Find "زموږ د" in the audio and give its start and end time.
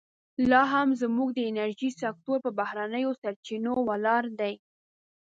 1.01-1.39